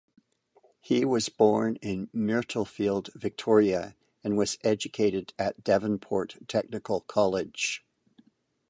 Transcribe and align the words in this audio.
He 0.79 1.05
was 1.05 1.29
born 1.29 1.75
in 1.75 2.07
Myrtleford, 2.07 3.13
Victoria, 3.13 3.95
and 4.23 4.35
was 4.35 4.57
educated 4.63 5.31
at 5.37 5.63
Devonport 5.63 6.37
Technical 6.47 7.01
College. 7.01 7.85